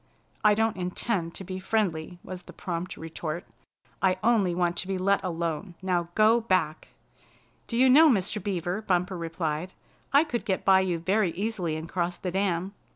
"I 0.43 0.55
don't 0.55 0.77
intend 0.77 1.35
to 1.35 1.43
be 1.43 1.59
friendly," 1.59 2.17
was 2.23 2.41
the 2.41 2.53
prompt 2.53 2.97
retort. 2.97 3.45
"I 4.01 4.17
only 4.23 4.55
want 4.55 4.75
to 4.77 4.87
be 4.87 4.97
let 4.97 5.23
alone. 5.23 5.75
Now 5.79 6.07
go 6.15 6.41
back!" 6.47 6.87
"Do 7.67 7.77
you 7.77 7.87
know, 7.87 8.09
Mr. 8.09 8.43
Beaver," 8.43 8.81
Bumper 8.81 9.15
replied, 9.15 9.73
"I 10.11 10.23
could 10.23 10.43
get 10.43 10.65
by 10.65 10.79
you 10.79 10.97
very 10.97 11.29
easily 11.33 11.75
and 11.75 11.87
cross 11.87 12.17
the 12.17 12.31
dam? 12.31 12.73